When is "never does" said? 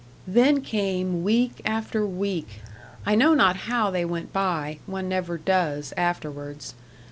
5.07-5.93